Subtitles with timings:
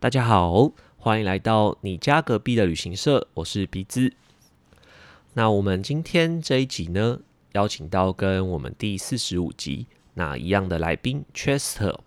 [0.00, 4.14] 大家好，欢迎来到你家隔壁的旅行社，我是鼻子。
[5.34, 7.18] 那我们今天这一集呢，
[7.52, 11.98] 邀请到跟我们第四十五集那一样的来宾 Chester。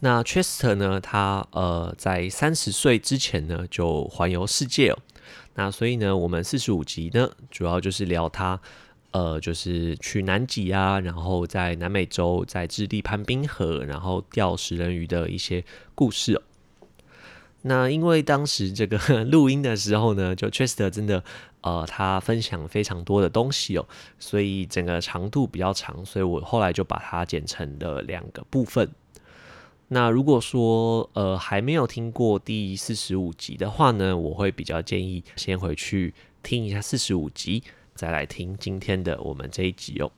[0.00, 4.98] 那 Chester 呢，他呃在三十岁之前呢就环游世界哦。
[5.54, 8.60] 那所以呢，我们四十五集呢，主要就是聊他。
[9.12, 16.40] 呃，就是去南极啊，然后在南美洲，在智利攀冰河，然后钓食人鱼的一些故事。
[17.64, 21.22] 那因为当时这个 录音的时候呢，就 Chester 真的
[21.60, 23.86] 呃，他分享非常多的东西哦，
[24.18, 28.90] 所以整个长度比较长，所以我后来就把它剪成了两个部分。
[29.88, 37.62] 那如果说呃还没有听过第四十五集的话呢，我会比较建议先回去听一下四十五集。
[38.02, 40.10] 再来听今天的我们这一集哦。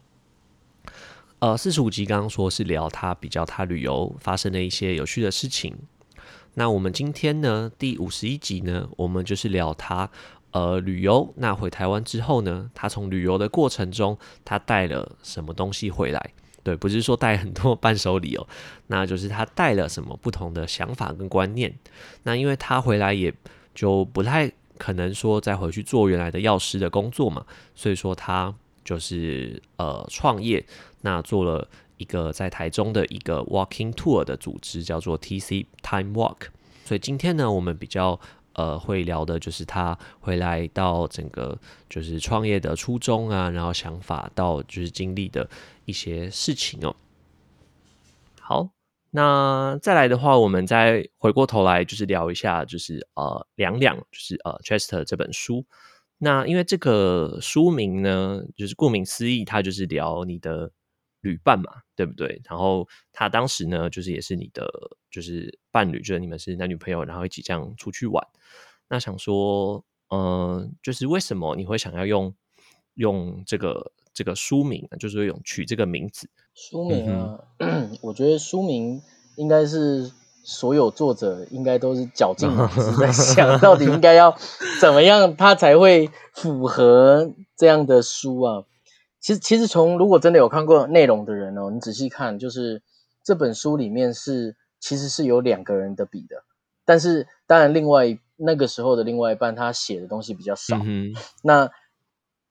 [1.40, 5.76] 呃，四十五集刚刚说是聊他比较他旅游发生的一些有趣的事情。
[6.54, 10.08] 那我们今天呢，第五十一集呢，我们就是聊他
[10.52, 11.30] 呃旅游。
[11.36, 16.30] 那回台湾之后呢，他从旅游的过程中，他带了什么东西回来？
[16.62, 18.48] 对，不是说带很多伴手礼哦，
[18.88, 21.74] 那就是他带了什么不同的想法跟观念。
[22.22, 23.34] 那因为他回来也
[23.74, 24.50] 就不太。
[24.78, 27.44] 可能说再回去做原来的药师的工作嘛，
[27.74, 30.64] 所以说他就是呃创业，
[31.02, 36.48] 那做了一个在台中的一个 walking tour 的组织，叫做 TC Time Walk。
[36.84, 38.18] 所以今天呢，我们比较
[38.54, 41.58] 呃会聊的就是他回来到整个
[41.88, 45.48] 就是创业的初衷啊，然后想法到就是经历的
[45.84, 46.94] 一些事情哦。
[48.40, 48.68] 好。
[49.16, 55.64] 那再来的话，我们再回过头来，就是聊一下，就是呃，两两，就是呃，Chester 这本书。
[56.18, 60.68] 那因为这个书名呢，就是顾名思义，它就是聊你的
[61.20, 62.42] 旅伴嘛，对不对？
[62.44, 64.68] 然后他当时呢，就是也是你的
[65.12, 68.26] 就是伴侣，就是你们是男女朋友，然后一起这样出去玩。
[68.88, 72.34] 那想说，嗯，就是为什么你会想要用
[72.94, 76.28] 用这个这个书名，就是用取这个名字？
[76.54, 77.40] 书名啊，
[78.00, 79.02] 我觉得书名
[79.36, 80.12] 应该是
[80.44, 84.36] 所有作者应该都是绞尽脑汁在 想到底应该要
[84.80, 88.62] 怎么样，它才会符合这样的书啊。
[89.20, 92.82] 其实，其实从如果真的有看过内容的人哦，你仔细看，就是
[93.24, 96.44] 这本书里面是其实是有两个人的笔的，
[96.84, 100.78] 但是当然另外那个时候的另外一半他写的东西比较少。
[101.42, 101.70] 那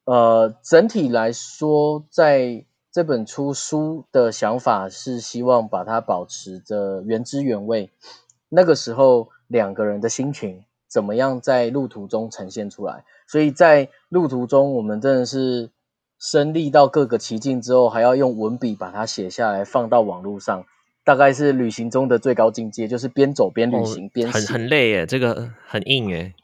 [0.03, 2.65] 呃，整体来说在。
[2.93, 7.89] 这本出书的想法是希望把它保持着原汁原味。
[8.49, 13.03] 那个时候两个人的心情怎么样在路途中呈现出来？
[13.27, 15.71] 所以在路途中，我们真的是
[16.19, 20.63] 身历到各个奇境之后，还要用文笔把它写下来放到网络上，
[21.03, 26.35] 大概是旅行中的最高境界，就是边走边旅行边很很累耶，这个很硬耶，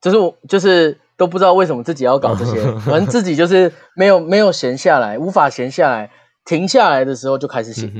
[0.00, 1.00] 就是我就是。
[1.16, 6.10] 都不知道为什么自己要搞这些， 反正自己就是没有没有闲下来，无法闲下来，
[6.44, 7.92] 停下来的时候就开始写。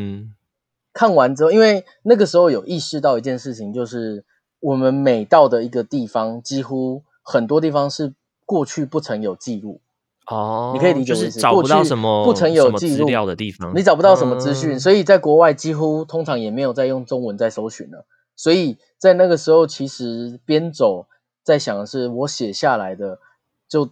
[0.93, 4.25] 看完之后，因为那个时候有意识到一件事情，就是
[4.61, 8.15] 我们每到的一个地方，几乎很多地方是
[8.45, 9.81] 过去不曾有记录。
[10.27, 18.06] 哦，你可以理解是找不到什么不曾有记录的地方，你找不到什么资讯，所以在国外几乎通常也没有在用中文在搜寻了。
[18.37, 21.06] 所以在那个时候，其实边走。
[21.42, 23.19] 在想的是，我写下来的
[23.69, 23.88] 就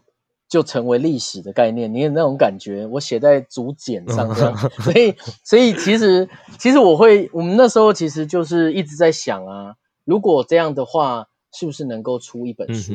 [0.48, 2.86] 就成为历史的概念，你有那种感觉？
[2.86, 6.28] 我写在竹简上这样， 所以所以其实
[6.58, 12.92] 其实我会，我们那时候其实就是一直在想啊，如果这样的话，是不是能够出一本书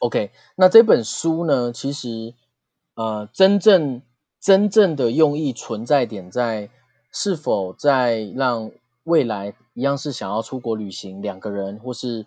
[0.00, 2.34] ？OK，那这本书呢，其实
[2.94, 4.00] 呃，真正
[4.40, 6.70] 真正的用意存在点在
[7.12, 8.70] 是否在让
[9.04, 12.26] 未来一样是想要出国旅行两个人或是。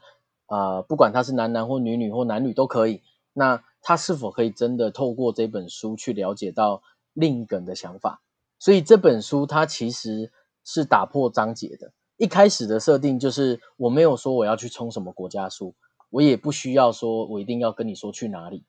[0.52, 3.02] 啊，不管他是男男或女女或男女都可以。
[3.34, 6.84] 那他是否可以真的透过这本书去了解到
[7.14, 8.22] 另一个人的想法？
[8.60, 10.32] 所以这本书它其实
[10.66, 11.94] 是打破章节的。
[12.18, 15.74] 一开始的设定就是我没有说我要去冲什么国家书，
[16.10, 18.66] 我也不需要说我一定要跟你说去哪里，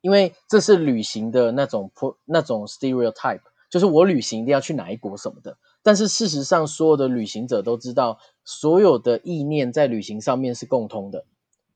[0.00, 5.58] 因为这是旅行的那种 pro 那种 stereotype，就是我旅行一定要去哪一国什么的。
[5.82, 11.24] 但是事实上，所有的旅行者都知道，所有的意念在旅行上面是共通的。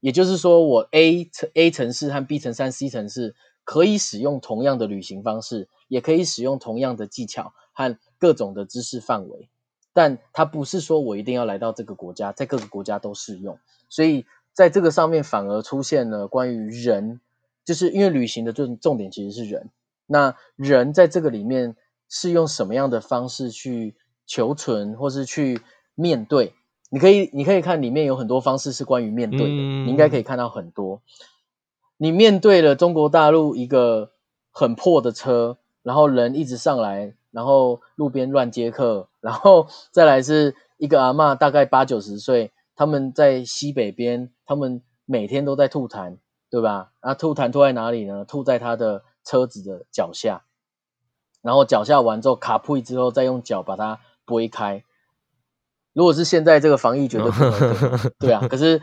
[0.01, 3.35] 也就是说，我 A 城 A 城市和 B 城三 C 城市
[3.65, 9.49] 可以使用同样的旅行方式，也可以使用同样的技巧和各种的知识范围。
[9.93, 13.59] 但它不是说我一定要来到这个国家，在各个国家都适用。
[13.89, 17.21] 所以在这个上面反而出现了关于人，
[17.65, 19.69] 就是因为旅行的重重点其实是人。
[20.11, 21.77] 那人在这个里面。
[22.13, 23.95] 是用什么样的方式去
[24.27, 25.61] 求存，或是去
[25.95, 26.55] 面对？
[26.91, 31.03] 你可以你可以看里面有很多方式是关于面对的，嗯你应该可以看到很多。
[31.99, 34.11] 你面对了中国大陆一个
[34.51, 46.17] 很破的车，然后人一直上来，然后路边乱接客，然后 再来是一个阿嬷，大概八九十岁，他们在西北边，他们每天都在吐痰，
[46.51, 46.91] 对吧？
[46.99, 48.25] 啊，吐痰吐在哪里呢？
[48.25, 50.43] 吐在他的车子的脚下，
[51.41, 54.83] 然后脚下完之后卡 pusy 之后，再用脚把它拨开。
[55.93, 58.47] 如果是现在这个防疫，绝对不能对对啊。
[58.49, 58.81] 可是，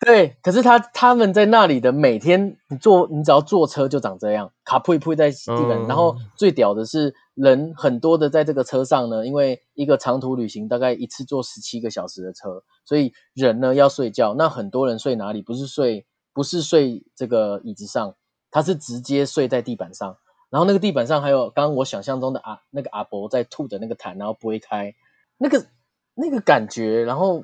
[0.00, 5.82] 对，可是他他们在那里的每天，你坐你只要坐车就长这样，卡 pusy pusy 在地板。
[5.82, 14.34] 嗯然后最屌的是，人很多的在这个车上呢，因为一个长途旅行大概一次坐十七个小时的车，所以人呢要睡觉。
[14.34, 15.42] 那很多人睡哪里？
[15.42, 18.14] 不是睡不是睡这个椅子上，
[18.52, 20.16] 他是直接睡在地板上。
[20.50, 24.94] 然后那个地板上还有刚刚我想象中的阿那个阿伯在吐的那个痰，然后拨开
[25.38, 25.66] 那个
[26.14, 27.42] 那个感觉，然后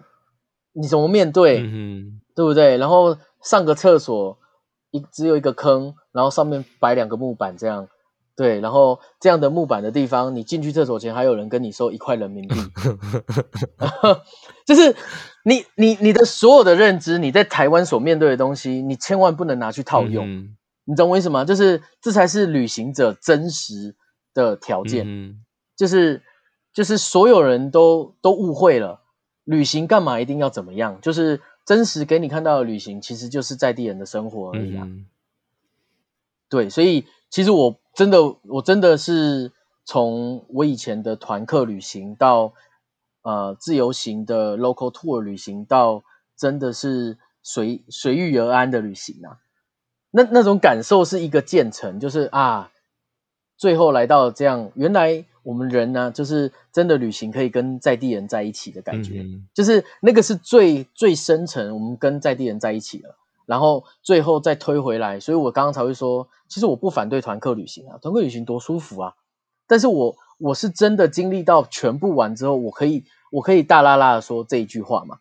[0.72, 1.58] 你怎么面对？
[1.62, 2.76] 嗯对不对？
[2.76, 4.38] 然后上个厕所
[4.92, 7.88] 一只有一个坑，然后上面摆两个木板这样，
[8.36, 12.54] 对，然后这样的木板的地方，你进去厕所前还有人跟你收一块人民币，
[14.66, 14.94] 就是
[15.44, 20.56] 你你你的所有的认知，你在台湾所面对的东西，你千万不能拿去套用，嗯
[20.88, 21.44] 你懂我意思吗？
[21.44, 23.94] 就是这才是旅行者真实
[24.32, 25.04] 的条件。
[25.06, 25.44] 嗯
[25.76, 26.22] 就是
[26.72, 29.02] 就是所有人都都误会了，
[29.44, 30.98] 旅行干嘛一定要怎么样？
[31.02, 34.84] 就是真实给你看到的旅行，其实就是在地人的生活而已啊。
[34.86, 35.06] 嗯
[36.48, 39.52] 对，所以其实我真的我真的是
[39.84, 42.54] 从我以前的团客旅行到
[43.20, 46.02] 呃自由行的 local tour 旅行，到
[46.34, 49.36] 真的是随随遇而安的旅行啊。
[50.10, 52.70] 那那种感受是一个渐层，就是啊，
[53.56, 63.16] 最后来到这样，原来我们人呢，就是真的旅行可以跟在地人在一起的感觉，嗯就是那个是最最深层，我们跟在地人在一起了，
[63.46, 69.14] 然后最后再推回来，所以我刚刚才会说，其实我不反对团客旅行啊，团客旅行多舒服啊，
[69.66, 75.18] 但是我我是真的经历到全部完之后，我可以我可以大啦啦的说这一句话嘛，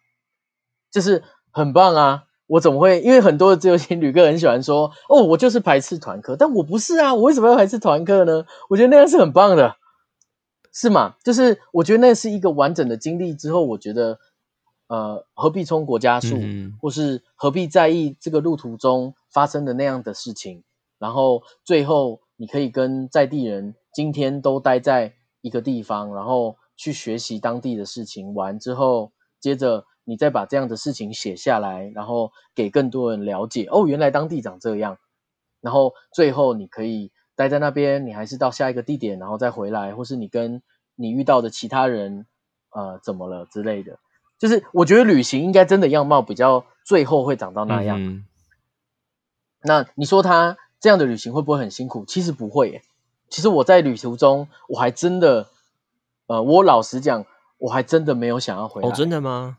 [0.91, 2.26] 就是很棒啊。
[2.47, 3.01] 我怎么会？
[3.01, 8.45] 因为很多的自由行旅客很喜欢说：“哦，我就是排斥团客。”但我不是啊，我为什么要排斥团客呢？
[8.69, 9.75] 我觉得那样是很棒的，
[10.73, 11.15] 是吗？
[11.23, 14.19] 就是我觉得那是一个完整的经历之后，我觉得
[14.87, 20.63] 呃，何必冲国家数，嗯或是何必在意这个路途中发生的那样的事情？
[20.99, 29.11] 然后最后你可以跟在地人今天都待在一个地方，然后去学习当地的事情，完之后，
[29.41, 33.67] 接着你再把这样的事情写下来，然后给更多人了解。
[33.69, 34.97] 哦，原来当地长这样。
[35.59, 40.61] 然后最后你可以待在那边，你还是到下一个地点，然后再回来，或是你跟
[40.95, 42.25] 你遇到的其他人，
[42.69, 43.99] 呃，怎么了之类的。
[44.39, 48.01] 就是我觉得旅行应该真的样貌比较最后会长到那样。
[48.01, 48.25] 嗯
[49.63, 52.05] 那你说他这样的旅行会不会很辛苦？
[52.05, 52.81] 其实不会耶。
[53.27, 55.49] 其实我在旅途中，我还真的，
[56.27, 57.25] 呃，我老实讲，
[57.57, 58.87] 我还真的没有想要回来。
[58.87, 59.57] 哦，真的吗？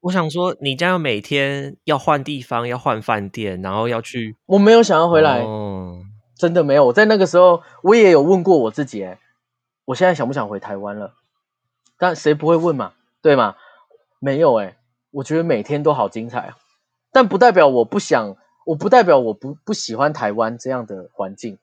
[0.00, 6.00] 我想说，你这样每天要换地方，要换饭店，然后要去我没有想要回来，哦，
[6.36, 6.86] 真的没有。
[6.86, 9.18] 我在那个时候，我也有问过我自己，哎，
[9.86, 11.14] 我现在想不想回台湾了？
[11.98, 13.56] 但谁不会问嘛，对吗？
[14.20, 14.76] 没有哎，
[15.10, 16.56] 我觉得每天都好精彩啊，
[17.12, 18.36] 但不代表我不想，
[18.66, 21.58] 我不代表我不不喜欢台湾这样的环境，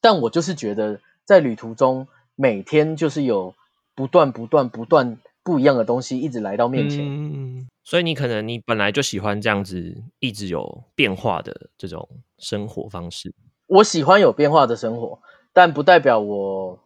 [0.00, 3.54] 但我就是觉得在旅途中每天就是有
[3.94, 12.08] 不断不断不断不一样的东西一直来到面前，嗯，所以你可能你本来就喜欢这样子一直有变化的这种
[12.38, 13.34] 生活方式。
[13.66, 15.20] 我喜欢有变化的生活，
[15.52, 16.78] 但不代表我，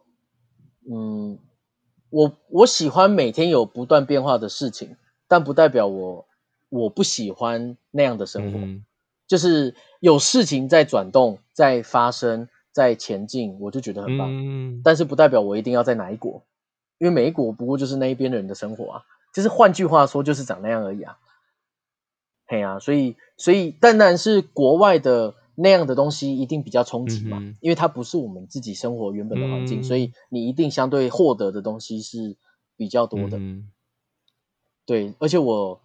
[0.89, 1.37] 嗯，
[2.09, 4.95] 我我喜欢每天有不断变化的事情，
[5.27, 6.25] 但不代表我
[6.69, 8.59] 我不喜欢那样的生活。
[8.59, 8.83] 嗯
[9.27, 14.29] 就是有事情在转动、在发生、在前进，我就觉得很棒。
[14.31, 16.45] 嗯但是不代表我一定要在哪一国，
[16.97, 21.17] 因为每一国不过就是那一边的人的生活啊，就是换句话说，就是长那样而已啊。
[22.47, 32.37] 嘿啊，所以所以当然是国外的那样的东西一定比较冲击嘛，嗯因为它不是我们自己生活原本的环境，嗯所以你一定相对获得的东西是
[32.75, 33.37] 比较多的。
[33.37, 33.69] 嗯
[34.85, 35.81] 对，而且我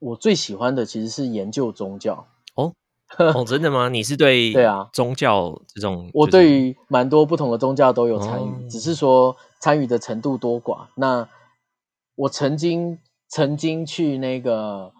[0.00, 2.26] 我最喜欢的其实是研究宗教。
[3.34, 3.88] 哦，真的吗？
[3.88, 10.86] 你是对对啊宗教这种，我就是对于蛮多不同的宗教都有参与，哦只是说参与的程度多寡。
[10.94, 11.28] 那
[12.14, 12.98] 我曾经
[13.28, 14.92] 曾经去那个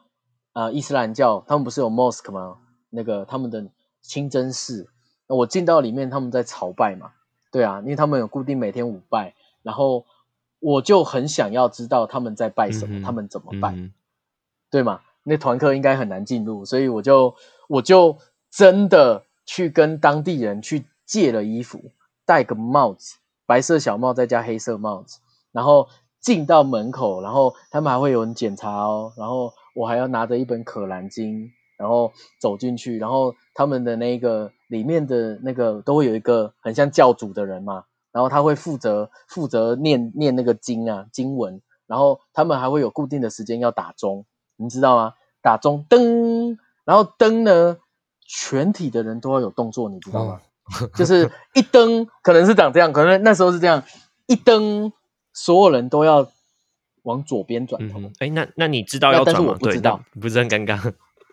[0.52, 2.59] 呃伊斯兰教，他们不是有 mosque 吗？
[2.90, 3.64] 那个他们的
[4.02, 4.88] 清真寺，
[5.29, 7.12] 我进到里面，他们在朝拜嘛，
[7.52, 10.05] 对啊，因为他们有固定每天五拜，然后
[10.59, 13.93] 我就很想要知道他们在拜什么，嗯他们怎么拜，嗯
[14.71, 15.00] 对吗？
[15.23, 17.35] 那团课应该很难进入，所以我就
[17.71, 18.19] 我就
[18.50, 21.93] 真的去跟当地人去借了衣服，
[22.27, 23.15] 戴个帽子，
[23.47, 25.21] 白色小帽再加黑色帽子，
[25.53, 25.89] 然后
[26.21, 31.49] 进到门口，然后他们还会有人检查哦，然后我还要拿着一本可兰经，
[31.79, 45.15] 然后走进去，然后他们的那个里面的那个都会有一个很像教主的人嘛，然后他会负责负责念念那个经啊经文，然后他们还会有固定的时间要打钟，你知道吗？
[45.41, 46.59] 打钟噔，
[46.90, 47.76] 然后灯呢，
[48.26, 50.40] 全体的人都要有动作，你知道吗？
[50.97, 53.85] 就是一灯可能是长这样，可能那时候是这样，
[54.26, 54.92] 一灯
[55.32, 56.26] 所有人都要
[57.04, 59.40] 往左边转头，哎，那那你知道要转吗？
[59.44, 60.92] 对，我不知道不是很尴尬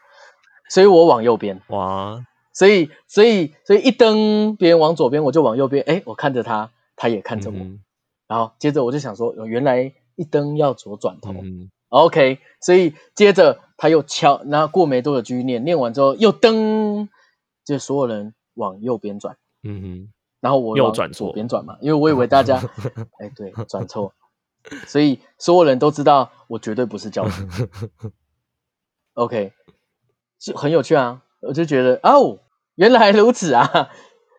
[0.69, 2.23] 所以我往右边，哇？
[2.53, 7.79] 所以所以所以一灯别人往左边，我就往右边，哎，我看着他，他也看着我，嗯
[8.27, 17.07] 然后接着我就想说，哦原来一灯要左转头、嗯 o k 所以接着他又敲，然后过没多久继续念，念完之后又噔，
[17.63, 19.37] 就所有人往右边转。
[19.63, 20.09] 嗯哼，
[20.41, 22.57] 然后我往右转左边转嘛，因为我以为大家，
[23.19, 24.13] 哎，对，转错，
[24.87, 27.43] 所以所有人都知道我绝对不是教主。
[29.13, 29.53] OK，
[30.39, 32.39] 是很有趣啊，我就觉得哦，
[32.75, 33.89] 原来如此啊，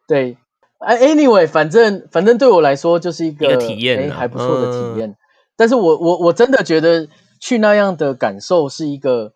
[0.07, 0.37] 对，
[0.79, 4.15] 哎，anyway，反正反正对我来说就是一个一个体验啊。
[4.15, 5.17] 哎还不错的嗯体验。
[5.57, 7.09] 但是我我我真的觉得
[7.41, 9.33] 去那样的感受是一个，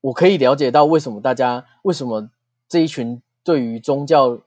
[0.00, 2.30] 我可以了解到为什么大家为什么
[2.68, 4.38] 这一群对于宗教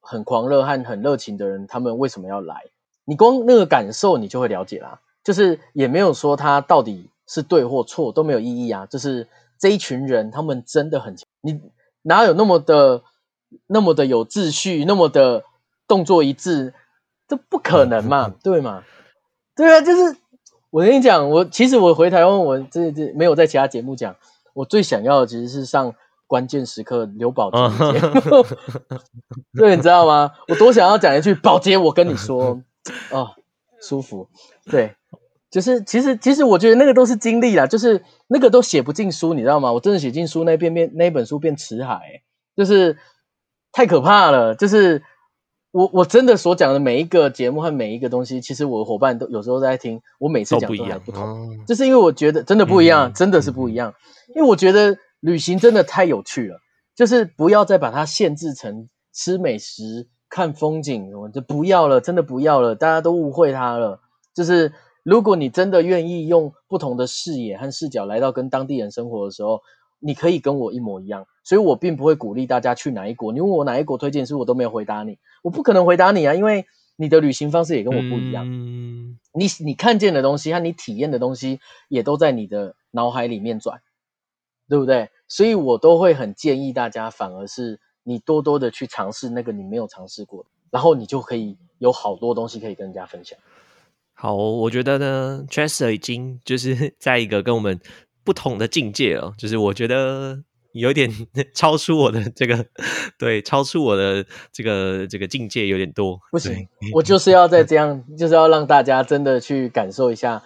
[0.00, 2.64] 很狂热和很热情的人，他们为什么要来？
[3.04, 5.00] 你光那个感受，你就会了解啦。
[5.24, 8.86] 就是也没有说他到底是对或错，都没有意义啊。
[8.86, 11.60] 就是这一群人，他们真的很强，你
[12.02, 13.02] 哪有那么的
[13.66, 15.44] 那么的有秩序，那么的
[15.86, 16.74] 动作一致？
[17.28, 18.82] 这不可能嘛， 对吗？
[19.54, 20.16] 对啊，就是
[20.72, 24.16] 我跟你讲，我其实我回台湾，我这这没有在其他节目讲，
[24.54, 25.92] 我最想要的其实是上
[26.26, 28.42] 关键时刻刘宝杰的节目，
[29.54, 30.32] 对，你知道吗？
[30.48, 32.62] 我多想要讲一句宝杰，我跟你说，
[33.10, 33.28] 哦，
[33.82, 34.30] 舒服，
[34.70, 34.96] 对，
[35.50, 39.70] 就是其实其实我觉得那个都是经历啦，就是那个都写不进书，你知道吗？
[39.70, 42.22] 我真的写进书那变变那本书变辞海、欸
[42.56, 42.96] 就是
[43.72, 45.02] 太可怕了，就是。
[45.72, 51.22] 我我真的所讲的每一个节目和每一个东西，其实我的伙伴都有时候在听，我每次讲都不一样都还不同。
[51.22, 53.94] 哦就是因为我觉得真的不一样，嗯真的是不一样。
[54.34, 56.58] 因为我觉得旅行真的太有趣了，
[56.94, 64.00] 就是不要再把它限制成吃美食、看风景什么，就不要了，真的不要了，大家都误会它了。
[64.34, 69.60] 就是如果你真的愿意用不同的视野和视角来到跟当地人生活的时候，
[70.02, 71.26] 你可以跟我一模一样。
[71.44, 73.32] 所以我并不会鼓励大家去哪一国。
[73.32, 76.66] 你问我哪一国推荐，书我都没有回答你，我不可能回答你啊，因为
[76.96, 78.46] 你的旅行方式也跟我不一样。
[78.48, 83.80] 嗯你你看见的东西和你体验的东西，也都在你的脑海里面转，
[84.68, 85.08] 对不对？
[85.26, 93.38] 所以我都会很建议大家，反而是你多多的去尝试那个你没有尝试过的，然后你就可以有好多东西可以跟人家分享。
[94.12, 97.80] 好，我觉得呢，Chester 已经就是 在一个跟我们
[98.24, 101.10] 不同的境界哦，就是我觉得有点
[101.54, 102.66] 超出我的这个，
[103.18, 106.18] 对，超出我的这个这个境界有点多。
[106.30, 110.42] 不行，我就是要再这样，就是要让大家真的去感受一下。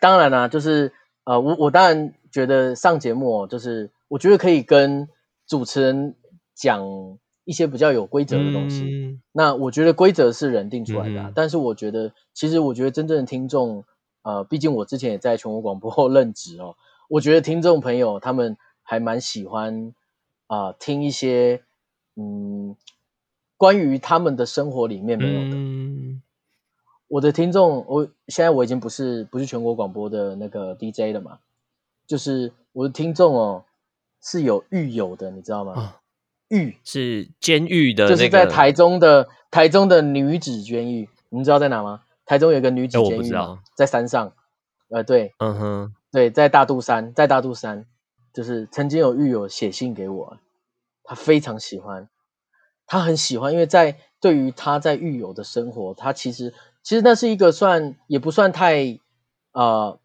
[0.00, 0.92] 当然啦、就是
[1.24, 5.08] 呃，我我当然觉得上节目、哦，就是我觉得可以跟
[5.46, 6.14] 主持人
[6.54, 6.80] 讲
[7.44, 8.84] 一些比较有规则的东西。
[8.84, 13.82] 嗯那我觉得规则是人定出来的啊、嗯但是我觉得，其实我觉得真正的听众，
[14.22, 16.76] 呃，毕竟我之前也在全国广播 任职哦，
[17.12, 19.92] 我觉得听众朋友他们还蛮喜欢
[20.46, 21.62] 啊、听一些
[22.16, 22.76] 嗯
[23.56, 25.56] 关于他们的生活里面没有的。
[25.56, 26.22] 嗯
[27.08, 31.40] 我的听众，我现在我已经不是不是全国广播的那个 DJ 了嘛，
[32.06, 33.64] 就是我的听众哦
[34.22, 35.74] 是有狱友的，你知道吗？
[35.74, 36.00] 啊
[36.48, 42.04] 狱是监狱的那个，就是在台中的台中的女子监狱，你知道在哪吗？
[42.24, 43.32] 台中有一个女子监狱
[43.76, 44.32] 在山上。
[44.88, 47.86] 呃，对嗯哼，对，在大肚山，在大肚山，
[48.34, 50.36] 就是曾经有狱友写信给我，
[51.02, 52.08] 他非常喜欢，
[52.86, 56.52] 他很喜欢，因为在对于他在狱友的生活，他其实
[56.82, 58.98] 其实那是一个算也不算太
[59.52, 59.98] 呃，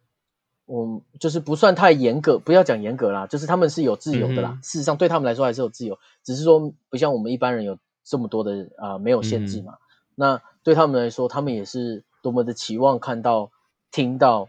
[0.68, 4.52] 嗯，就是不算太严格，不要讲严格啦，就是他们是有自由的啦。
[4.56, 9.74] 嗯事实上，对他们来说还是有自由，只是说不像我们一般人有这么多的啊、呃没有限制嘛。
[10.16, 13.52] 那对他们来说，他们也是多么的期望看到、
[13.92, 14.48] 听到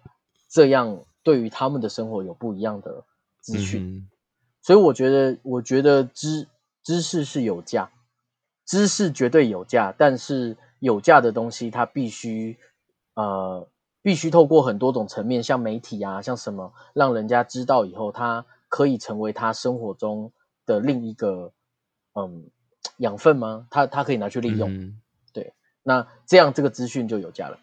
[0.49, 3.05] 这样对于他们的生活有不一样的
[3.43, 3.83] 资讯。
[3.83, 4.09] 嗯
[4.63, 6.49] 所以我觉得，我觉得知
[6.83, 7.91] 知识是有价，
[8.67, 12.59] 知识绝对有价，但是有价的东西它必须
[13.15, 13.69] 呃
[14.03, 20.33] 必须透过很多种层面，像媒体啊，像什么，让人家知道以后，他可以成为他生活中
[20.67, 21.53] 的另一个
[22.15, 22.51] 嗯
[22.99, 23.67] 养分吗？
[23.71, 25.01] 他他可以拿去利用，嗯
[25.33, 27.59] 对，那这样这个资讯就有价了。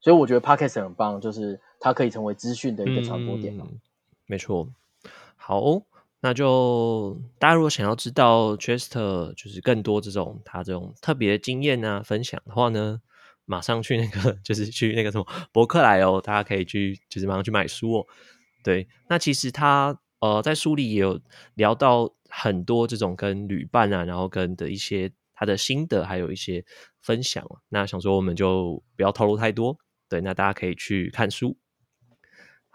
[0.00, 3.66] 所以我觉得 podcast 很棒，就是它可以成为资讯的一个传播点嘛。
[3.68, 3.80] 嗯
[4.26, 4.72] 没错。
[5.34, 5.82] 好，哦
[6.20, 13.00] 那就大家如果想要知道 Chester 就是更多这种他这种特别的经验啊分享的话呢，
[13.44, 18.06] 马上去那个就是去那个什么博客来哦，大家可以去就是马上去买书哦。
[18.62, 21.20] 对，那其实他呃在书里也有
[21.54, 26.64] 聊到很多这种跟旅伴啊，然后跟的一些他的心得，还有一些
[27.00, 27.44] 分享。
[27.70, 29.76] 那想说我们就不要透露太多，
[30.08, 31.56] 对，那大家可以去看书。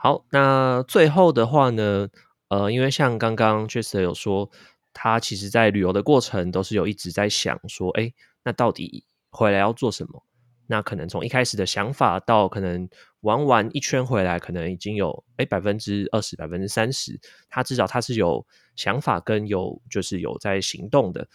[0.06, 2.10] 好，那最后的话呢，
[2.50, 4.52] 呃，因为像刚刚确实有说，
[4.94, 10.24] 他其实在旅游的过程都是有一直在想说，哎，那到底回来要做什么？
[10.68, 12.88] 那可能从一开始的想法到可能
[13.22, 17.20] 玩完一圈回来，可能已经有哎百分之二十、百分之三十，
[17.50, 18.46] 他至少他是有
[18.76, 21.28] 想法跟有就是有在行动的，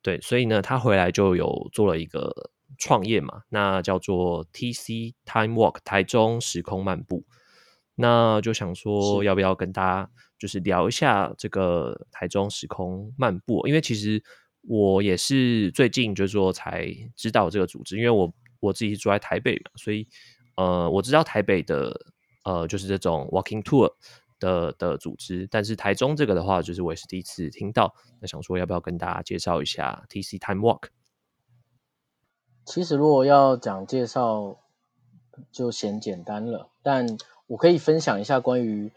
[0.00, 7.22] 对，所以呢，他回来就有做了一个创业嘛，那叫做 TC Time Walk 台中时空漫步。
[7.96, 13.66] 那就想说，要不要跟大家就是聊一下这个台中时空漫步？
[13.66, 14.22] 因为其实
[14.68, 16.86] 我也是最近就是说才
[17.16, 20.06] 知道这个组织，因为我我自己是住在台北嘛，所以
[20.56, 21.98] 呃我知道台北的
[22.44, 23.90] 呃就是这种 walking tour
[24.38, 27.94] 的的组织，但是台中这个的话，就是我也是第一次听到。
[28.20, 30.88] 那想说要不要跟大家介绍一下 TC Time Walk？
[32.66, 34.58] 其实如果要讲介绍，
[35.50, 37.06] 就嫌简单了，但
[37.46, 38.92] 我可以分享一下关于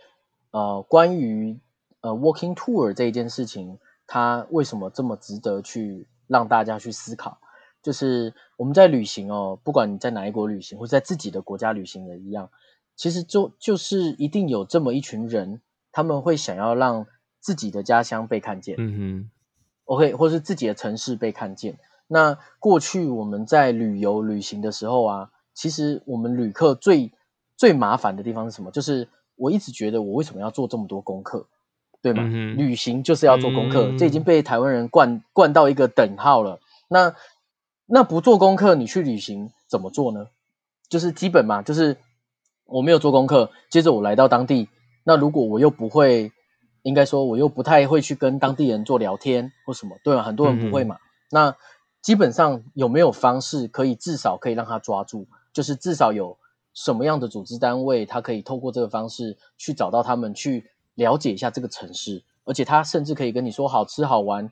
[0.51, 1.59] 呃关于
[2.01, 7.39] 呃 walking tour 这一件事情，它为什么这么值得去让大家去思考。
[7.81, 12.49] 就是我们在旅行哦，不管你在哪一国旅行，或者在自己的国家旅行的一样，
[12.95, 17.07] 其实就就是一定有这么一群人，他们会想要让
[17.39, 18.75] 自己的家乡被看见。
[18.77, 19.31] 嗯哼
[19.85, 21.79] OK，或是自己的城市被看见。
[22.07, 27.13] 那过去我们在旅游旅行的时候啊，其实我们旅客最
[27.59, 28.71] 最麻烦的地方是什么？
[28.71, 31.45] 就是我一直觉得我为什么要做这么多功课，
[32.01, 32.23] 对吗？
[32.25, 36.61] 嗯旅行就是要做功课，嗯这已经被台湾人灌灌到一个等号了。
[36.87, 37.13] 那
[37.85, 40.27] 那不做功课，你去旅行怎么做呢？
[40.87, 41.97] 就是基本嘛，就是
[42.65, 44.69] 我没有做功课，接着我来到当地，
[45.03, 46.31] 那如果我又不会，
[46.83, 50.23] 应该说我又不太会去跟当地人做聊天或什么，对吧？
[50.23, 50.97] 很多人不会嘛。
[51.29, 51.53] 那
[52.01, 55.27] 基本上有没有方式可以至少可以让他抓住？
[55.51, 56.37] 就是至少有
[56.79, 64.49] 什么样的组织单位，他可以透过这个方式去找到他们，去了解一下这个城市，而且他甚至可以跟你说好吃好玩，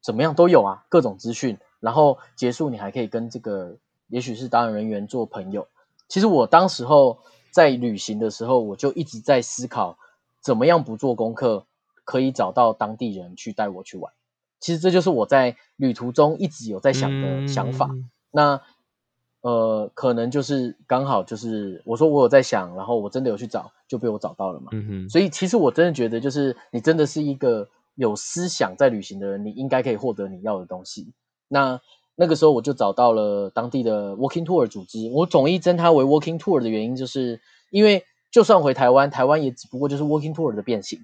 [0.00, 1.58] 怎么样都有啊，各种资讯。
[1.78, 3.76] 然后结束，你还可以跟这个
[4.08, 5.68] 也许是导演人员做朋友。
[6.08, 7.18] 其实我当时候
[7.50, 9.98] 在旅行的时候，我就一直在思考，
[10.40, 11.66] 怎么样不做功课，
[12.04, 14.10] 可以找到当地人去带我去玩。
[14.60, 17.90] 其实这就是我在旅途中一直有在想的想法。
[17.92, 18.62] 嗯那
[19.42, 24.68] 呃，可能就是刚好就是我说我有在想，然后我真的有去找，就被我找到了嘛。
[24.72, 31.12] 嗯哼，所以其实我真的觉得，就是你真的是一个有思想在旅行的人，你应该可以获得你要的东西。
[31.48, 31.80] 那
[32.16, 41.00] 那个时候我就找到了当地的 Walking Tour 组织，我统一称它为 Walking Tour 的原因，就是因为就算回台湾，台湾也只不过就是 Walking Tour 的变形，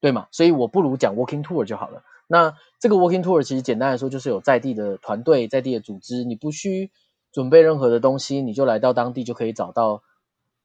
[0.00, 0.28] 对嘛？
[0.30, 2.04] 所以我不如讲 Walking Tour 就好了。
[2.28, 6.90] 那这个 Walking Tour 其实简单来说，就是有在地的团队、在地的组织，你不需
[7.36, 10.02] 准备任何的东西，你就来到当地就可以找到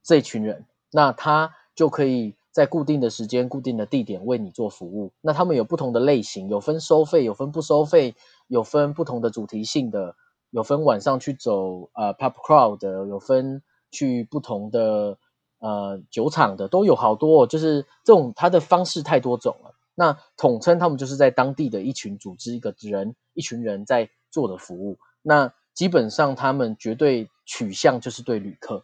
[0.01, 5.11] 这群人，那他就可以在固定的时间、固定的地点为你做服务。
[5.19, 8.15] 那他们有不同的类型，有分收费，有分不收费，
[8.47, 10.15] 有分不同的主题性的，
[10.49, 15.17] 有分晚上去走呃 pub crawl 的，有分去不同的
[15.59, 19.75] 呃酒厂的，都有好多、就是这种它的方式太多种了。
[19.93, 24.99] 那统称他们就是在当地的一群组织、一个人、一群人在做的服务。
[25.21, 28.83] 那基本上他们绝对取向就是对旅客，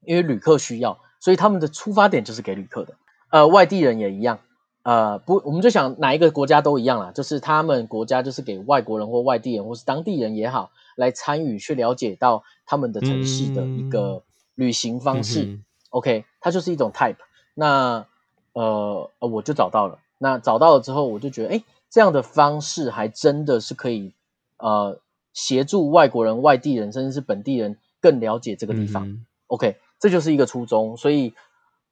[0.00, 2.94] 因为旅客需要，所以他们的出发点就是给旅客的。
[3.30, 4.38] 呃，外地人也一样，
[4.82, 14.22] 呃，不，我们就想哪一个国家都一样啦，就是他们国家就是给外国人或外地人或是当地人也好来参与，去了解到他们的城市的一个
[14.54, 15.44] 旅行方式。
[15.44, 17.18] 嗯 OK，它就是一种 type。
[17.54, 18.04] 那
[18.52, 20.00] 呃，呃我就找到了。
[20.18, 24.12] 那找到了之后，我就觉得，哎，这样的方式还真的是可以
[24.56, 24.98] 呃
[25.34, 29.06] 协助外国人、外地人，甚至是本地人更了解这个地方。
[29.06, 30.96] 嗯 OK，这就是一个初衷。
[30.96, 31.34] 所以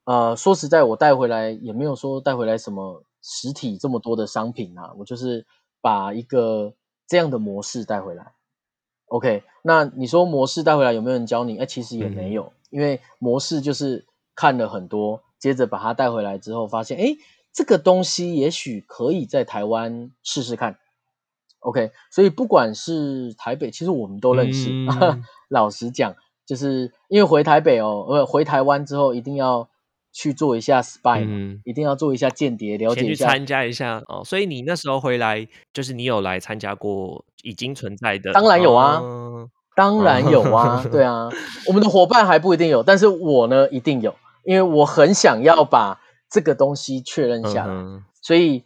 [0.05, 5.45] 呃，说实在，我带回来也没有说带回来什么实体这么多的商品啊，我就是
[5.79, 6.73] 把一个
[7.07, 8.33] 这样的模式带回来。
[9.05, 11.59] OK，那你说模式带回来有没有人教你？
[11.59, 17.15] 哎，其实也没有，因为模式就是看了很多，接着把它带回来之后，发现哎，
[17.53, 20.79] 这个东西也许可以在台湾试试看。
[21.63, 24.69] OK，所以不管是台北，其实我们都认识。
[25.49, 26.13] 老实讲，
[26.45, 29.69] 就是因为回台北哦，呃，回台湾之后一定要
[30.11, 31.25] 去做一下 spy，
[31.63, 34.21] 一定要做一下间谍，了解一下，参加一下哦。
[34.25, 38.33] 所以你那时候回来，就是你有来参加过已经存在的？
[38.33, 39.01] 当然有啊，
[39.73, 41.29] 当然有啊，对啊。
[41.67, 47.73] 我们的伙伴还不一定有，但是我呢一定有，因为我很想要把这个东西确认下来，
[48.21, 48.65] 所以。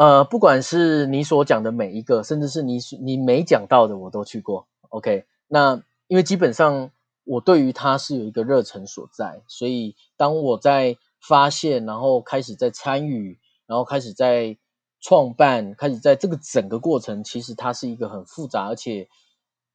[0.00, 4.66] 呃，不管是你所讲的每一个，甚至是你你没讲到的，我都去过。
[4.88, 6.90] OK，那因为基本上
[7.24, 14.56] 我对于它是有一个热忱所在，所以当我在发现，然后开始在参与，然后开始在
[15.02, 19.06] 创办，开始在这个整个过程，其实它是一个很复杂，而且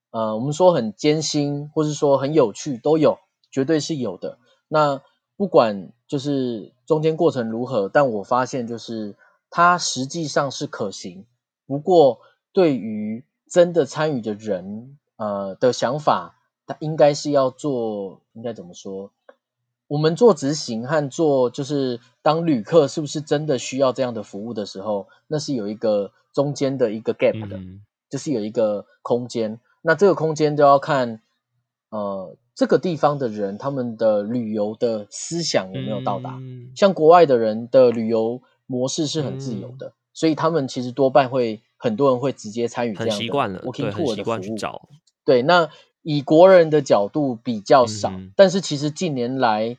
[0.10, 3.20] 呃，我们说很艰辛，或是说很有趣，都有，
[3.52, 4.40] 绝对是有的。
[4.70, 5.04] 那
[5.38, 9.16] 不管就是中间过程如何，但我发现就是。
[9.56, 11.26] 它实际上是可行，
[11.66, 12.20] 不过
[12.52, 16.36] 对于真的参与的人，呃的想法，
[16.68, 19.14] 他应该是要做，应该怎么说？
[19.88, 27.58] 我们做执行和做就是当旅客，是不是真的需要这样的服务的时候，那是有一个中间的一个 gap 的，
[28.10, 29.62] 就是有一个空间。
[29.82, 31.22] 那这个空间都要看，
[31.92, 36.42] 呃，这个地方的人他们的旅游的思想有没有到达。
[36.76, 38.42] 像国外的人的旅游。
[38.68, 43.26] 模式是很自由的，所以他们其实多半会很多人会直接参与这样的
[43.62, 44.56] working tour 的服务。
[45.24, 45.70] 对，那
[46.02, 49.78] 以国人的角度比较少，但是其实近年来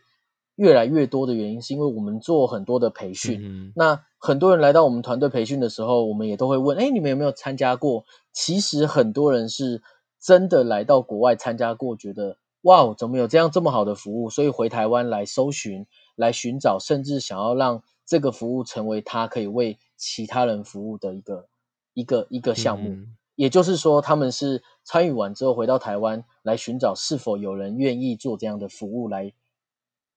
[0.55, 3.73] 越来越多的原因，是因为我们做很多的培训。
[3.75, 8.05] 那很多人来到我们团队培训的时候，我们也都会问：哎，你们有没有参加过？
[8.33, 9.83] 其实很多人是
[10.21, 14.31] 真的来到国外参加过，觉得哇，怎么有这样这么好的服务？
[14.31, 17.83] 所以回台湾来搜寻、来寻找，甚至想要让。
[18.07, 21.49] 这个服务成为他可以为其他人服务的一个
[21.93, 22.97] 一个一个项目，
[23.35, 29.33] 也就是说，他们是参与完之后回到台湾来寻找是否有人愿意做这样的服务来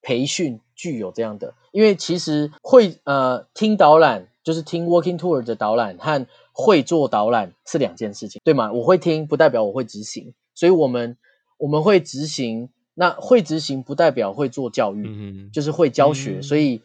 [0.01, 8.71] 培训具有这样的，因为其实会呃听导览就是听 Walking Tour 的导览和会做导览是两件事情，对吗？
[8.71, 11.17] 我会听不代表我会执行，所以我们
[11.57, 16.81] 我们会执行，那会执行不代表会做教育，就是会教学，所以。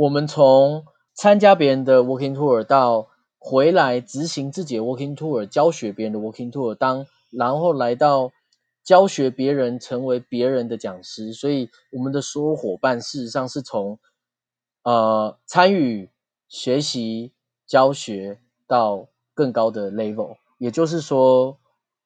[0.00, 3.08] 我们从参加别人的 walking tour 到
[3.38, 8.32] 回来执行自己的 walking tour，教学别人的 walking tour，当然后来到
[8.82, 13.98] 教学别人成为别人的讲师，所以我们的所有伙伴事实上是从
[14.84, 16.08] 呃参与
[16.48, 17.34] 学习
[17.66, 21.58] 教学到更高的 level，也就是说，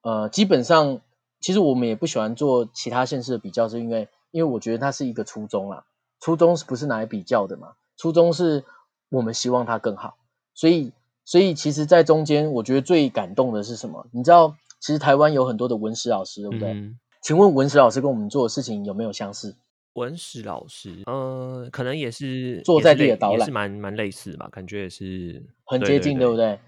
[0.03, 1.01] 呃，基本上
[1.41, 5.85] 其实我们也不喜欢做其他县市的比较，是因为因为我觉得它是一个初衷啦，
[6.19, 7.75] 初衷是不是拿来比较的嘛？
[7.97, 8.65] 初衷是
[9.09, 10.17] 我们希望他更好，
[10.55, 10.93] 所以，
[11.25, 14.07] 所以其实，在中间，我觉得最感动的是什么？
[14.11, 16.75] 你知道，其实台湾有很多的文史老师，对不对？
[17.23, 19.55] 请问文史老师跟我们做的事情有没有相似？
[19.95, 24.49] 文史老师，呃，可能也是坐在地的导览，是蛮蛮类似吧？
[24.51, 26.59] 感觉也是很接近，对不对？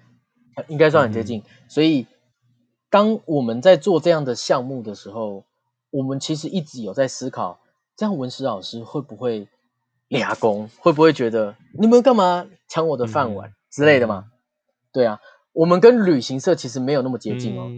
[0.68, 1.42] 应该算很接近。
[1.68, 2.06] 所以，
[2.88, 5.44] 当我们在做这样的项目的时候，
[5.90, 7.58] 我们其实一直有在思考，
[7.96, 9.48] 这样文史老师会不会？
[10.08, 14.26] 俩工会不会觉得你们干嘛抢我的饭碗之类的吗？
[14.92, 15.20] 对啊，
[15.52, 17.68] 我们跟旅行社其实没有那么接近哦，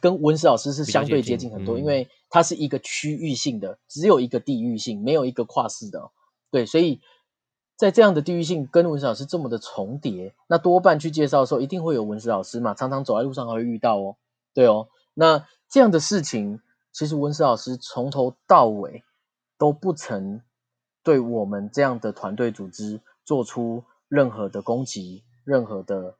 [0.00, 6.10] 跟文史老师是相对接近很多，因为它是一个区域性的，只有一个地域性，没有一个跨市的。
[6.50, 7.00] 对，所以
[7.76, 14.16] 在这样的地域性跟文史老师这么的重叠，那多半去介绍的时候一定会有文史老师嘛，常常走在路上还会遇到哦。
[14.52, 16.60] 对哦，那这样的事情，
[16.92, 19.04] 其实文史老师从头到尾
[19.56, 20.42] 都不曾。
[21.06, 26.16] 对我们这样的团队组织做出任何的攻击，任何的，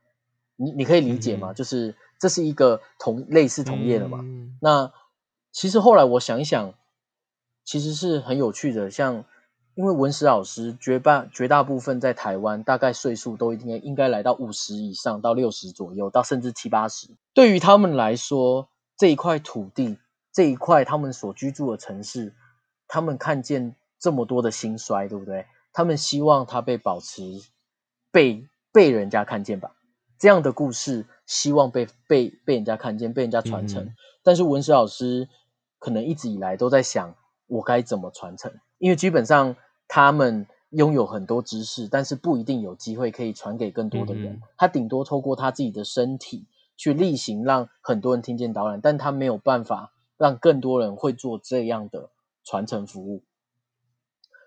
[0.55, 1.53] 你你可以理解吗？
[1.53, 4.25] 就是这是一个同类似同业的嘛。
[4.61, 4.93] 那
[5.51, 6.73] 其实后来我想一想，
[7.65, 8.89] 其实是很有趣的。
[8.89, 9.25] 像
[9.75, 17.09] 因为文史老师绝大绝大部分在台湾，大概岁数都一定应该来到五十以上到六十左右，到甚至七八十。
[17.35, 19.99] 对于他们来说，这一块土地，
[20.33, 22.37] 这一块他们所居住的城市，
[22.87, 23.75] 他们看见。
[23.99, 25.47] 这么多的兴衰，对不对？
[25.73, 27.23] 他们希望他被保持，
[28.11, 29.73] 被被人家看见吧。
[30.19, 33.95] 这样的故事，希望被被被人家看见，被人家传承。
[34.23, 35.29] 但是文史老师
[35.79, 37.15] 可能一直以来都在想，
[37.47, 38.53] 我该怎么传承？
[38.79, 39.57] 因为基本上
[39.89, 44.41] 他们拥有很多知识，但是不一定有机会可以传给更多的人。
[44.57, 52.11] 他顶多透过他自己的身体去例行，让很多人听见导览，但他没有办法让更多人会做这样的。
[52.49, 53.25] 传承服务。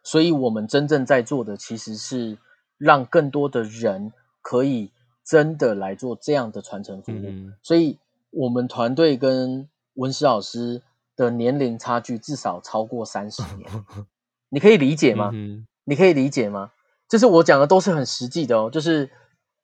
[0.04, 2.38] 所以，我们真正在做的其实是
[2.78, 4.92] 让更多的人可以
[5.26, 7.26] 真的来做这样的传承服务。
[7.28, 7.98] 嗯所以，
[8.32, 10.82] 我们团队跟文史老师
[11.16, 13.70] 的年龄差距至少超过三十年，
[14.50, 15.32] 你可以理解吗？
[15.34, 16.72] 嗯你可以理解吗？
[17.10, 19.10] 就是我讲的都是很实际的哦，就是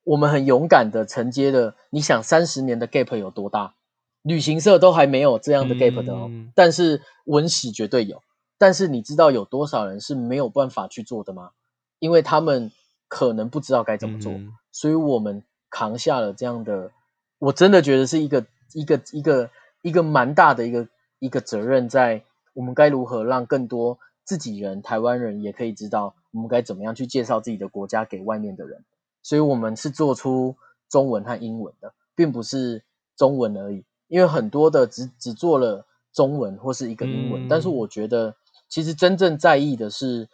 [0.03, 1.75] 我们很勇敢的承接了。
[1.91, 3.75] 你想三十年的 gap 有多大？
[4.23, 8.23] 旅行社都还没有这样的 gap 的哦，嗯但是文史绝对有。
[8.57, 11.51] 但是你知道有多少人是没有办法去做的吗？
[11.99, 12.71] 因为他们
[13.07, 16.91] 可能不知道该怎么做，嗯所以我们扛下了这样的，
[17.39, 19.49] 我真的觉得是一个一个一个
[19.81, 20.87] 一个蛮大的一个
[21.19, 28.83] 一个责任，在我们该如何让更多自己人、台湾人也可以知道，我们该怎么样去介绍自己的国家给外面的人。
[29.23, 30.55] 所以我们是做出
[30.89, 32.83] 中文和英文的，并不是
[33.15, 38.35] 中文而已，因为很多的只只做了中文或是一个英文，嗯但是我觉得
[38.69, 40.29] 其实真正在意的是。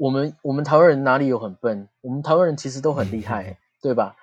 [0.00, 1.88] 我们我们台湾人哪里有很笨？
[2.02, 4.14] 我们台湾人其实都很厉害， 对吧？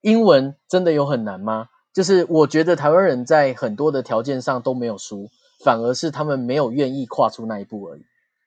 [0.00, 1.70] 英文真的有很难吗？
[1.92, 5.28] 就是我觉得台湾人在很多的条件上都没有输，
[5.64, 8.04] 反而是他们没有愿意跨出那一步而已。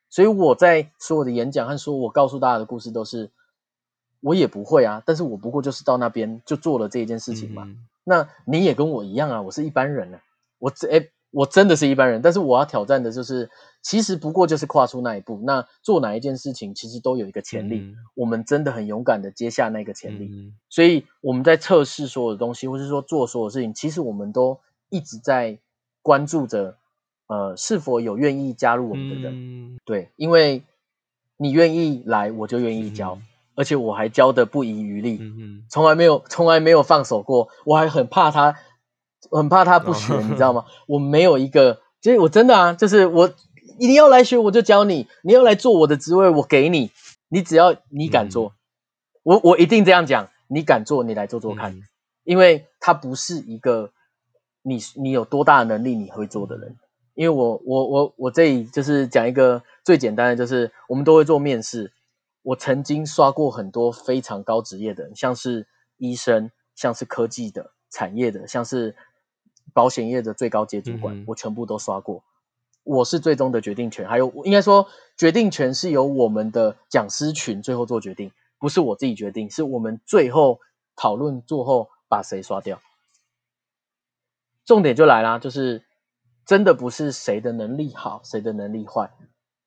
[0.10, 3.32] 所以我在所有的演讲和说我告诉大家的故事都是，
[4.22, 7.64] 我也不会啊，但是我不过就是到那边就做了这一件事情嘛。
[7.66, 10.22] 嗯那你也跟我一样啊，我是一般人啊，
[10.58, 13.50] 我这哎，我真的是一般人，但是我要挑战的就是，
[13.82, 15.42] 其实不过就是跨出那一步。
[15.46, 20.30] 那做哪一件事情，其实都有一个潜力，嗯我们真的很勇敢的接下那个潜力。
[20.32, 24.60] 嗯所以我们在测试所有的东西，或是说做所有事情，其实我们都
[24.90, 25.60] 一直在
[26.02, 26.78] 关注着，
[27.28, 29.34] 呃，是否有愿意加入我们的人。
[29.36, 30.64] 嗯对，因为
[31.36, 33.22] 你愿意来，我就愿意教，嗯
[33.58, 35.20] 而且我还教的不遗余力。
[35.68, 38.56] 从来没有从来没有放手过，我还很怕他，
[39.32, 40.66] 很怕他不学，哦你知道吗？
[40.88, 43.32] 我没有一个，其实我真的啊，就是我
[43.80, 46.92] 你要来学我就教你，你要来做我的职位我给你，
[47.30, 48.54] 你只要你敢做，
[49.24, 51.84] 我我一定这样讲，你敢做你来做做看，嗯
[52.24, 53.92] 因为他不是一个
[54.62, 56.76] 你你有多大的能力你会做的人。
[57.14, 61.92] 因为我我我我这里就是讲一个最简单的，就是我们都会做面试。
[62.44, 65.66] 我曾经刷过很多非常高职业的人，像是
[65.98, 68.96] 医生，像是科技的产业的，像是
[69.78, 72.24] 保险业的最高阶主管，嗯我全部都刷过。
[72.82, 80.60] 我是最终的决定权，还有应该说决定权是由我们的讲师群最后做决定，不是我自己决定，是我们最后
[80.96, 82.82] 讨论做后把谁刷掉。
[84.66, 85.84] 重点就来啦，就是
[86.44, 89.12] 真的不是谁的能力好，谁的能力坏，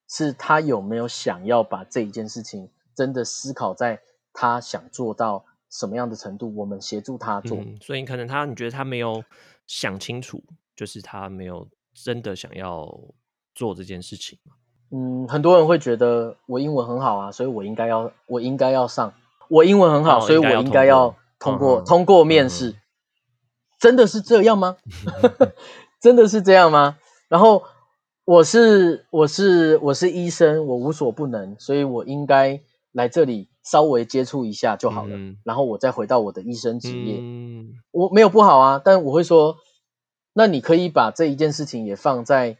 [0.08, 4.00] 是他有没有想要把这一件事情真的思考在
[4.32, 7.58] 他想做到什么样的程度，我们协助他做。
[7.58, 9.22] 嗯，所以可能他你觉得他没有
[9.70, 10.42] 想清楚，
[10.74, 12.92] 就是他没有真的想要
[13.54, 14.56] 做这件事情嘛。
[14.90, 19.14] 嗯，很多人会觉得我英文很好啊，所以我应该要我应该要上。
[19.48, 22.70] 我英文很好，所以我哦应该要通过通过通过面试。
[22.70, 22.76] 嗯
[23.78, 24.76] 真的是这样吗？
[26.02, 26.98] 真的是这样吗？
[27.28, 27.62] 然后
[28.26, 32.60] 我是我是我是医生，我无所不能，所以我应该
[32.92, 37.18] 来这里稍微接触一下就好了，嗯然后我再回到我的医生职业。
[37.20, 39.56] 嗯我没有不好啊，但我会说，
[40.32, 42.56] 那你可以把这一件事情也放在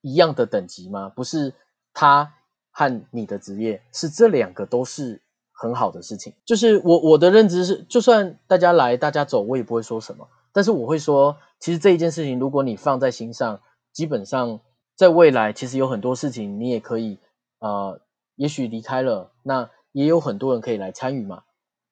[0.00, 1.08] 一样的等级吗？
[1.08, 1.52] 不是
[1.92, 2.34] 他
[2.70, 5.20] 和你的职业，是这两个都是
[5.52, 6.32] 很好的事情。
[6.44, 13.60] 就是我我的认知是，就算大家来大家走，我也不会说什么，但是我会说，其实这一件事情，如果你放在心上，
[13.92, 14.60] 基本上
[14.94, 17.18] 在未来其实有很多事情你也可以
[17.58, 18.00] 呃，
[18.36, 21.42] 也许离开了，那也有很多人可以来参与嘛。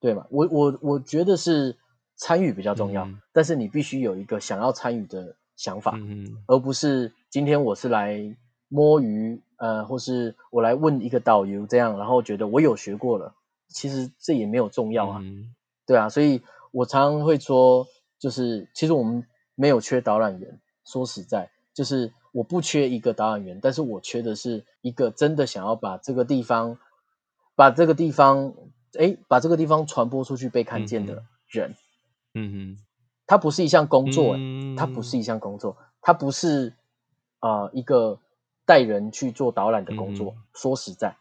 [0.00, 0.26] 对嘛？
[0.28, 1.78] 我我我觉得是
[2.14, 8.36] 参与比较重要，嗯但是你必须有一个想要参与的想法，嗯而不是今天我是来
[8.68, 13.34] 摸鱼，呃，或是我来问一个导游这样，然后觉得我有学过了，
[13.68, 15.54] 其实这也没有重要啊，嗯
[15.86, 17.86] 对啊，所以我常常会说，
[18.18, 26.76] 就是其实我们没有缺导览员，说实在，就是我不缺一个导览员，但是我缺的是一个真的想要把这个地方，
[27.54, 28.54] 把这个地方，
[28.98, 31.74] 哎，把这个地方传播出去被看见的人。
[32.34, 32.84] 嗯哼
[33.26, 34.36] 它不是一项工作、
[34.76, 36.74] 它不是一项工作，它不是
[37.40, 38.18] 呃一个
[38.66, 40.34] 带人去做导览的工作。
[40.36, 41.16] 嗯说实在，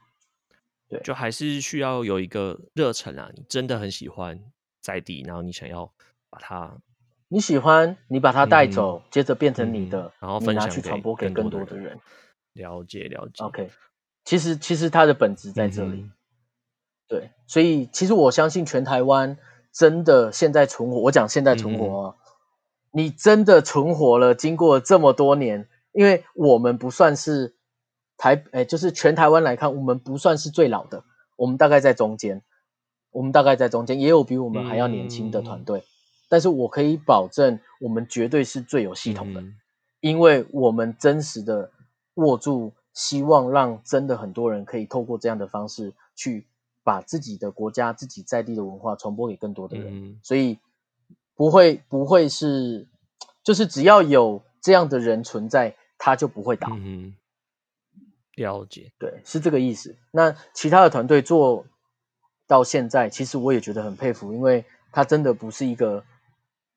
[0.89, 4.39] 对就还是需要有一个热忱啊，你真的很喜欢
[4.82, 5.91] 在地，然后你想要
[6.30, 6.78] 把它
[7.30, 12.00] 你喜欢，你把它带嗯走，接着变成你的，嗯然后分享给传播给更更多的人。
[12.54, 13.43] 了解了解。
[13.43, 13.72] OK，
[14.26, 16.02] 其实其实它的本质在这里。
[16.02, 16.12] 嗯
[17.13, 19.38] 对，所以其实我相信全台湾
[19.71, 22.15] 真的现在存活，我讲现在存活嗯哦，
[22.91, 27.56] 你真的存活了，经过这么多年，因为我们不算是
[28.17, 31.04] 台哎，就是全台湾来看，我们不算是最老的，
[31.36, 32.41] 我们大概在中间，
[33.12, 35.84] 我们大概在中间，也有比我们还要年轻的团队，
[36.30, 39.43] 但是我可以保证，我们绝对是最有系统的，
[39.99, 41.69] 因为我们真实的
[42.15, 46.47] 握住，希望让真的很多人可以透过这样的方式去
[46.84, 50.60] 把自己的国家、自己在地的文化传播给更多的人，所以
[51.36, 52.88] 不会不会是，
[53.43, 56.69] 就是只要有这样的人存在，他就不会倒。
[58.36, 59.96] 了解，对，是这个意思。
[60.12, 61.65] 那其他的团队做
[62.48, 66.04] 到现在，其实我也觉得很佩服，因为他真的不是一个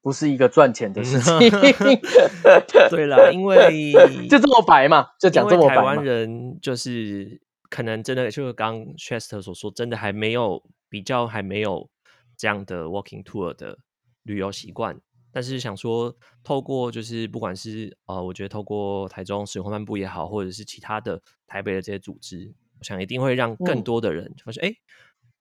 [0.03, 1.39] 不是一个赚钱的事情。
[2.91, 3.91] 对啦，因为
[4.29, 11.89] 就这么白嘛，就讲这么白台湾人就是可能真的，就是刚 Chester 所说，真的还没有比较，还没有
[12.37, 13.79] 这样的 Walking Tour 的
[14.23, 15.01] 旅游习惯。
[15.33, 24.75] 但是想说，透过就是不管是呃，我觉得透过台中使用漫步也好，或者是其他的台北的这些组织，我想一定会让更多的人发现，哎，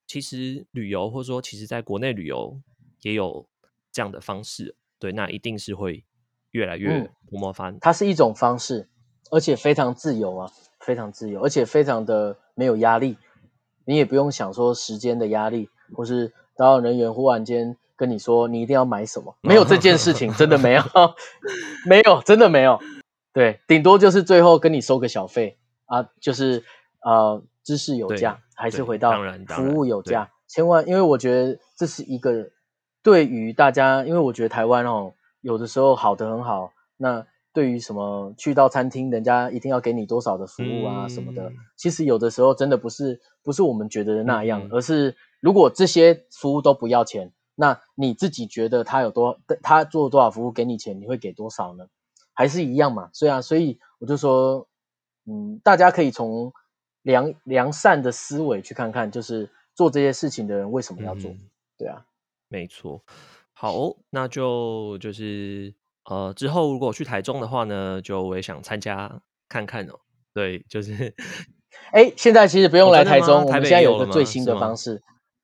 [0.05, 2.61] 其实旅游或者说其实在国内旅游
[3.03, 3.47] 也有
[3.91, 6.03] 这样的方式，对，那一定是会
[6.51, 7.79] 越来越蓬勃发展。
[7.79, 8.89] 它是一种方式，
[9.31, 13.17] 而且非常自由啊，非常自由，而且非常的没有压力，
[13.85, 17.77] 你也不用想说时间的压力，或是导演人员忽然间。
[17.97, 19.33] 跟你说，你一定要买什么？
[19.39, 20.81] 没有这件事情，真的没有，
[21.87, 22.77] 没有，真的没有。
[23.31, 26.61] 对，顶多就是最后跟你收个小费啊，就是
[27.05, 29.13] 呃，知识有价，还是回到
[29.47, 30.29] 服务有价。
[30.45, 32.49] 千万，因为我觉得这是一个
[33.01, 36.73] 对于大家，因为我觉得台湾哦，有的时候好的很好。
[36.97, 37.25] 那
[37.55, 47.31] 对于什么去到餐厅，人家一定要给你多少的服务啊什么的，其实有的时候真的不是不是我们觉得的那样，而是如果这些服务都不要钱。
[47.57, 51.87] 那你自己觉得他有多，他做多少服务给你钱，你会给多少呢？
[52.33, 53.09] 还是一样嘛？
[53.13, 54.67] 所以啊，所以我就说，
[55.25, 56.51] 嗯，大家可以从
[57.01, 61.31] 良良善的思维去看看，就是做这些事情的人为什么要做？
[61.77, 62.05] 对啊，
[62.49, 63.01] 没错。
[63.53, 65.73] 好，那就就是
[66.09, 69.99] 呃，之后如果去台中的话呢，就我也想参加看看哦。
[70.33, 71.15] 对，就是，
[71.91, 75.01] 哎，现在其实不用来台中，我们现在有个最新的方式。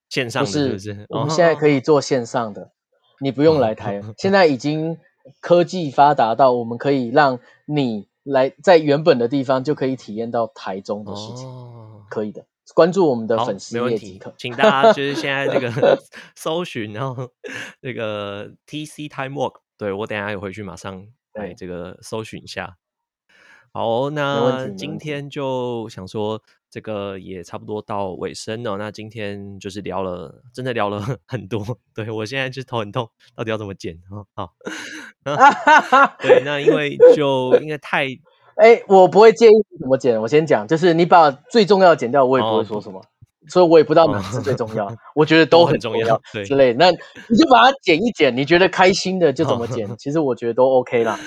[0.09, 2.71] 线上不是，我们现在可以做线上的，
[3.21, 4.01] 你不用来 台。
[4.17, 4.97] 现在已经
[5.39, 11.47] 科技发达到，我们可以让你来在原本的地方就可以体验到台中的事情，
[12.09, 12.45] 可以的。
[12.75, 15.97] 关注我们的粉丝页即可，请大家就是现在这个
[16.35, 17.29] 搜寻，然后
[17.81, 22.77] 那个 TC Time Walk，对我等下也回去马上来这个搜寻一下。
[23.73, 26.39] 好，那今天就想说。
[26.73, 31.61] 这个也差不多到尾声了，那今天就是聊了，真的聊了 很多。
[31.93, 33.99] 对我现在就头很痛，到底要怎么剪？
[34.33, 34.53] 好，
[36.23, 38.05] 对，那因为就因为太……
[38.55, 40.21] 哎，我不会介意怎么剪。
[40.21, 43.03] 我先讲，就是你把最重要剪掉，我也不会说什么，
[43.47, 44.93] 所以我也不知道哪是最重要。
[45.15, 46.73] 我觉得 都很重要，对，之类。
[46.73, 49.87] 那你就把它剪一剪，你觉得开心的就怎么剪。
[49.97, 51.19] 其实我觉得都 OK 啦。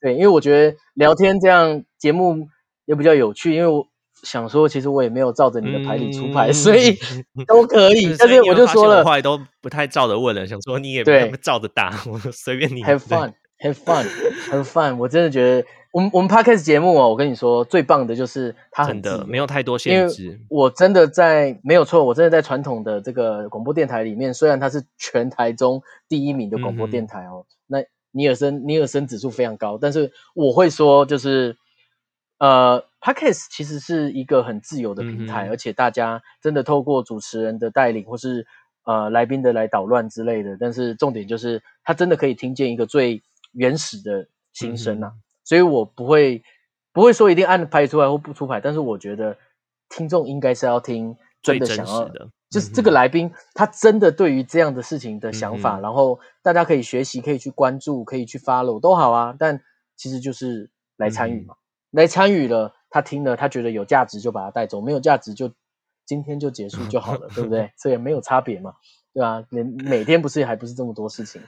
[0.00, 2.48] 对，因为我觉得聊天这样节目
[2.84, 3.86] 也比较有趣，因为我。
[4.22, 6.96] 想说，其实我也没有照着你的牌理出牌，所以
[7.44, 8.14] 都可以。
[8.16, 10.46] 但是我就说了，后来都不太照着问了。
[10.46, 12.84] 想说你也对照着打，我随便你。
[12.84, 14.06] Have fun, have fun,
[14.48, 14.96] have fun。
[14.96, 20.40] 我真的觉得，我们我们 podcast 节目哦，我跟你说，最棒的就是它很的没有太多限制。
[20.48, 31.56] 我真的在没有错，我真的在传统的这个广播电台里面，虽然它是全台中第一名的广播电台哦，那尼尔森尼尔森指数非常高，但是我会说，就是
[32.38, 32.84] 呃。
[33.04, 38.46] Podcast 其实是一个很自由的平台，而且大家真的透过主持人的带领，或是
[38.84, 40.56] 呃来宾的来捣乱之类的。
[40.60, 43.20] 但是重点就是，他真的可以听见一个最
[43.50, 45.14] 原始的心声呐。
[45.44, 46.42] 所以我不会
[46.92, 49.36] 不会说一定按拍出来或不出牌，但是我觉得
[49.88, 59.34] 听众应该是要听真的想要的，就是这个来宾他真的对于这样的事情的想法，然后大家可以学习，可以去关注，可以去 follow 都好啊。
[59.38, 59.60] 但
[59.96, 61.54] 其实就是来参与嘛，
[61.90, 62.74] 来参与了。
[62.94, 65.50] 他听了，他觉得有价值就把他带走，没有价值就
[66.04, 67.72] 今天就结束就好了，对不对？
[67.80, 68.74] 这也没有差别嘛，
[69.14, 71.40] 对啊，每每天不是还不是这么多事情，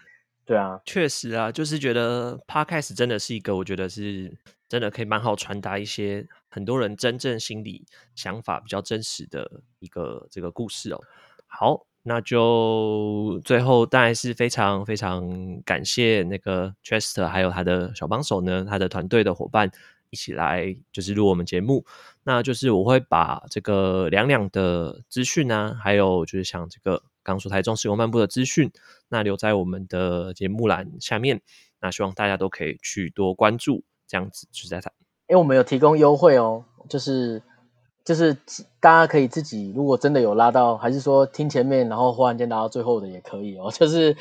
[0.45, 4.37] 对啊，确实啊，就是觉得 podcast 真的是一个，我觉得是
[4.69, 7.85] 真的可以蛮好传达一些很多人真正心理
[8.15, 11.01] 想法比较真实的一个这个故事哦。
[11.47, 19.71] 好，那就最后当然是非常非常感谢那个 Chester 还有他的小帮手呢，他的团队的伙伴。
[20.11, 21.85] 一起来就是录我们节目，
[22.23, 28.71] 那就是我会把这个两两的资讯呢，还有就是像这个刚说台中使用漫步的资讯，
[29.09, 31.41] 那留在我们的节目栏下面，
[31.81, 34.93] 那希望大家都可以去多关注，这样子就在它。
[35.27, 37.43] 因为我们有提供优惠哦，就是
[38.05, 38.35] 就是
[38.79, 43.71] 大家可以自己，如果真的有拉到，还是说听前面，然后忽然间拉到最后的也可以哦。
[43.73, 44.17] 就是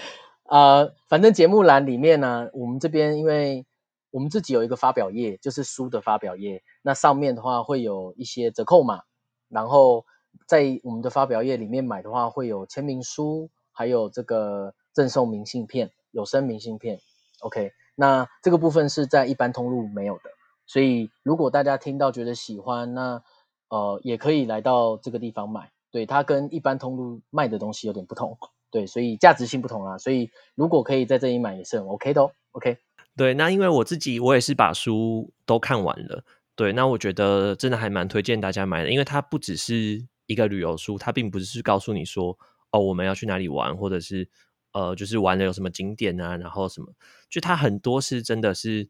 [0.45, 3.65] 呃，反正节目栏里面呢，我们这边因为
[4.11, 9.01] 我们自己有一个发表页，就是书的发表页，那上面的话会有一些折扣码，
[9.49, 10.05] 然后
[10.47, 16.99] 在我们的发表页里面买的话，会有签名书，还有这个赠送明信片，有声明信片。
[17.41, 20.23] OK，那这个部分是在一般通路没有的。
[20.65, 23.21] 所以，如果大家听到觉得喜欢，那
[23.69, 25.71] 呃也可以来到这个地方买。
[25.91, 28.37] 对，它跟一般通路卖的东西有点不同，
[28.71, 29.97] 对，所以价值性不同啊。
[29.97, 32.31] 所以，如果可以在这里买也是很 OK 的哦。
[32.53, 32.77] OK，
[33.15, 36.23] 对，那因为我自己我也是把书都看完了，
[36.55, 42.37] 对，那我觉得真的还蛮推荐大家买的，因为它不只是一个旅游书，它并不是告诉你说
[42.71, 44.29] 哦我们要去哪里玩，或者是
[44.71, 46.93] 呃就是玩的有什么景点啊，然后什么，
[47.29, 48.89] 就它很多是真的是。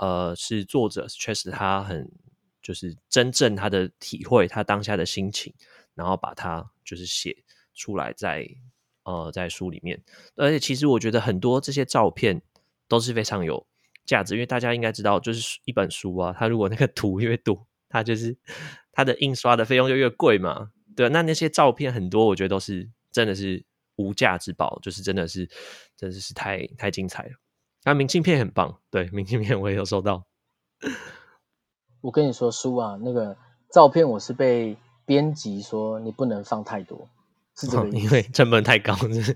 [0.00, 2.10] 呃，是作者确实他很
[2.60, 5.54] 就是真正他的体会，他当下的心情，
[5.94, 7.44] 然后把它就是写
[7.76, 8.44] 出来在
[9.04, 10.02] 呃在书里面。
[10.34, 12.42] 而且其实我觉得很多这些照片
[12.88, 13.64] 都是非常有
[14.04, 18.36] 价值，因为大家应该知道，就是一本书啊，它如果那个 图越多，它就是
[18.90, 20.72] 它的印刷的费用就越贵嘛。
[20.96, 23.64] 对，那那些照片很多，我觉得都是真的是
[23.96, 25.48] 无价之宝，就是真的是
[25.96, 27.30] 真的是太太精彩了。
[27.84, 30.24] 那明信片很棒，对，明信片我也有收到。
[32.00, 33.36] 我跟你说，书啊，那个
[33.70, 34.76] 照片我是被
[35.06, 37.08] 编辑说你不能放太多，
[37.56, 38.94] 是这个，因为成本太高。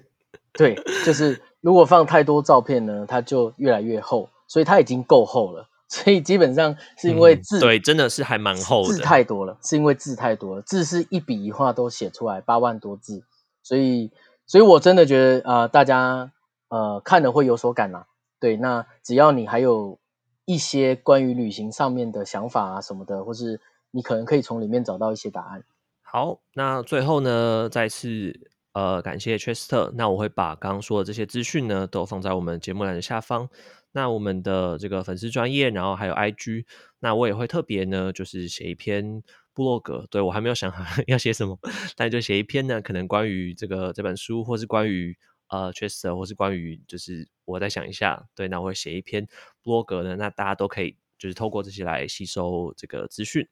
[0.53, 5.69] 对，就是如果放太多照片呢，它就越来越厚，所以它已经够厚了。
[5.89, 13.25] 所以基本上是因为字，对，真的是还蛮厚的，字太多了，是因为字太多了，字是一笔一画都写出来，八万多字，
[13.63, 14.13] 所以，
[14.47, 16.31] 所以我真的觉得啊，大家
[16.69, 18.05] 呃看了会有所感呐。
[18.39, 19.99] 对，那只要你还有
[20.45, 23.61] 一些关于旅行上面的想法啊什么的，或是
[23.91, 25.65] 你可能可以从里面找到一些答案。
[26.03, 28.39] 好，那最后呢，再次
[28.75, 33.49] 呃感谢 Chester，那我会把刚刚说的这些资讯呢都放在我们节目栏的下方。
[33.93, 36.65] 那我们的这个粉丝专业，然后还有 IG，
[37.01, 39.23] 那我也会特别呢就是写一篇
[39.55, 41.59] 部落格，对我还没有想好 要写什么，
[41.97, 45.17] 但就写一篇呢，可能关于这个这本书，或是关于。
[45.51, 49.27] 呃，确实，或是关于，就是我再想一下，对，那我会写一篇
[49.63, 53.49] 博格呢，那大家都可以就是透过这些来吸收这个资讯。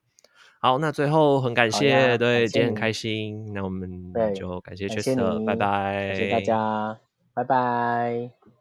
[0.60, 5.16] 好，那最后很感谢，对，今天很开心，那我们就感谢确实，
[5.46, 7.00] 拜拜，谢谢大家，
[7.32, 8.55] 拜拜。